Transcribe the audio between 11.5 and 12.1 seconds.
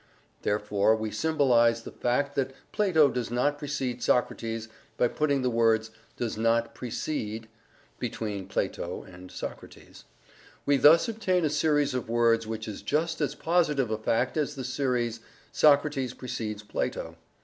series of